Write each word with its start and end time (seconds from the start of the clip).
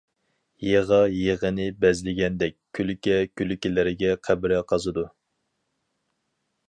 يىغا 0.67 0.97
يىغىنى 1.17 1.67
بەزلىگەندەك، 1.85 2.57
كۈلكە 2.79 3.19
كۈلكىلەرگە 3.43 4.17
قەبرە 4.29 4.59
قازىدۇ. 4.75 5.05